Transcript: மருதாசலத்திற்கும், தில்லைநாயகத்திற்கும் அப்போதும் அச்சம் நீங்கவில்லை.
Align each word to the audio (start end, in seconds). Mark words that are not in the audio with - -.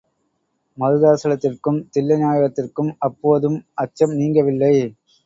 மருதாசலத்திற்கும், 0.77 1.77
தில்லைநாயகத்திற்கும் 1.93 2.91
அப்போதும் 2.99 3.59
அச்சம் 3.75 4.15
நீங்கவில்லை. 4.15 4.73